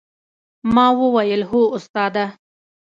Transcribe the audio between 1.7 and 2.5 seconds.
استاده!